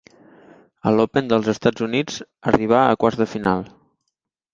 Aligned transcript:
A 0.91 0.93
l'Open 0.93 1.27
dels 1.33 1.49
Estats 1.53 1.85
Units 1.87 2.15
arribà 2.53 2.79
a 2.85 2.97
quarts 3.05 3.21
de 3.21 3.29
final. 3.35 3.63